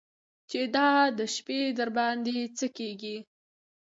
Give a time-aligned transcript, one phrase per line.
[0.49, 3.17] چې دا د شپې درباندې څه کېږي.